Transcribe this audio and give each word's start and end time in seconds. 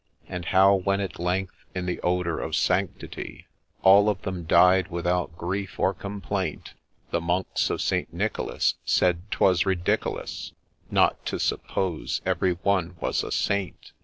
And 0.27 0.45
how, 0.45 0.73
when 0.73 0.99
at 0.99 1.19
length, 1.19 1.63
in 1.75 1.85
the 1.85 2.01
odour 2.01 2.39
of 2.39 2.55
sanctity, 2.55 3.45
All 3.83 4.09
of 4.09 4.19
them 4.23 4.45
died 4.45 4.87
without 4.87 5.37
grief 5.37 5.79
or 5.79 5.93
complaint; 5.93 6.73
The 7.11 7.21
Monks 7.21 7.69
of 7.69 7.81
St. 7.83 8.11
Nicholas 8.11 8.73
said 8.83 9.21
'twas 9.29 9.63
ridiculous 9.67 10.53
Not 10.89 11.23
to 11.27 11.37
suppose 11.37 12.19
every 12.25 12.53
one 12.53 12.95
was 12.99 13.23
a 13.23 13.31
Saint. 13.31 13.91